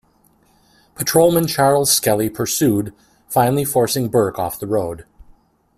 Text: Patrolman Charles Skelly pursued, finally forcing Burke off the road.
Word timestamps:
Patrolman 0.95 1.45
Charles 1.45 1.91
Skelly 1.91 2.27
pursued, 2.27 2.91
finally 3.29 3.63
forcing 3.63 4.09
Burke 4.09 4.39
off 4.39 4.59
the 4.59 4.65
road. 4.65 5.05